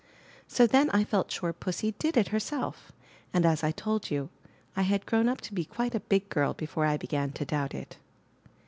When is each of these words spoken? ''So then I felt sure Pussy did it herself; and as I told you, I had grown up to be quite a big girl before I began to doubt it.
''So 0.47 0.65
then 0.65 0.89
I 0.89 1.03
felt 1.03 1.31
sure 1.31 1.53
Pussy 1.53 1.91
did 1.99 2.17
it 2.17 2.29
herself; 2.29 2.91
and 3.35 3.45
as 3.45 3.63
I 3.63 3.69
told 3.69 4.09
you, 4.09 4.31
I 4.75 4.81
had 4.81 5.05
grown 5.05 5.29
up 5.29 5.41
to 5.41 5.53
be 5.53 5.63
quite 5.63 5.93
a 5.93 5.99
big 5.99 6.27
girl 6.27 6.55
before 6.55 6.87
I 6.87 6.97
began 6.97 7.33
to 7.33 7.45
doubt 7.45 7.75
it. 7.75 7.99